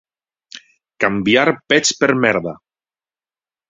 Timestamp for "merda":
2.27-2.59